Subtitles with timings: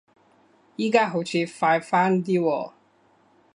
[0.79, 2.71] 而家好似快返啲喎